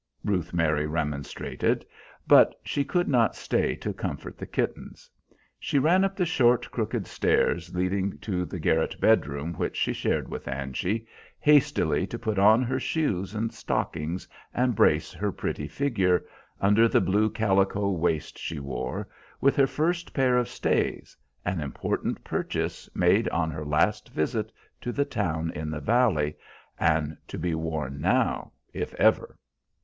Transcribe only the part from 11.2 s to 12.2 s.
hastily to